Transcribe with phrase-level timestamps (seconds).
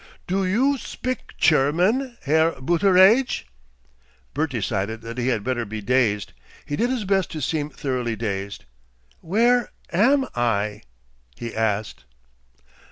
[0.25, 3.43] "Do you spik Cherman, Herr Booteraidge?"
[4.33, 6.33] Bert decided that he had better be dazed.
[6.65, 8.65] He did his best to seem thoroughly dazed.
[9.19, 10.81] "Where AM I?"
[11.35, 12.05] he asked.